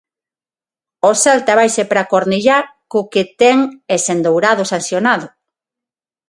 [1.09, 2.59] O Celta vaise para Cornellá
[2.91, 3.57] co que ten
[3.93, 5.27] e sen Dourado sancionado.